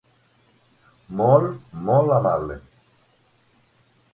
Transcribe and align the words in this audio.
Molt, 1.19 1.53
molt 1.91 2.15
amable. 2.17 2.59